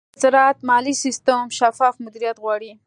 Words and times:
د 0.13 0.15
زراعت 0.23 0.57
مالي 0.69 0.93
سیستم 1.03 1.43
شفاف 1.57 1.95
مدیریت 2.05 2.37
غواړي. 2.43 2.71